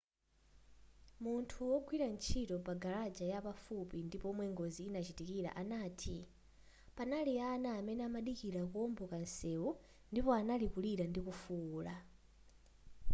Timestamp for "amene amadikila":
7.79-8.61